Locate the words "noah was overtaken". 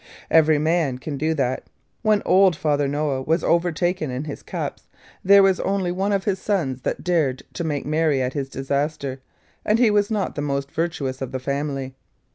2.87-4.09